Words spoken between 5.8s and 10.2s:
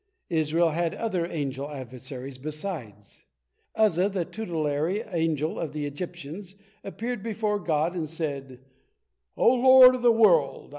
Egyptians, appeared before God, and said, "O Lord of the